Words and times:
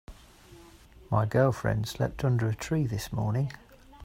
My 1.11 1.27
girlfriend 1.27 1.87
slept 1.87 2.25
under 2.25 2.47
a 2.47 2.55
tree 2.55 2.87
this 2.87 3.13
morning. 3.13 3.51